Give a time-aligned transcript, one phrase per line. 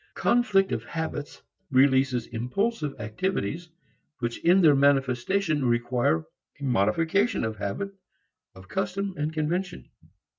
[0.15, 3.69] Conflict of habits releases impulsive activities
[4.17, 6.23] which in their manifestation require
[6.59, 7.93] a modification of habit,
[8.55, 9.91] of custom and convention.